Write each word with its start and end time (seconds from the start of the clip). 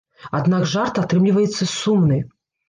Аднак 0.37 0.63
жарт 0.71 0.97
атрымліваецца 1.03 1.69
сумны. 1.75 2.19